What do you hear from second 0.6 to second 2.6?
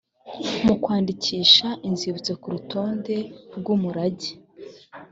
mu kwandikisha inzibutso ku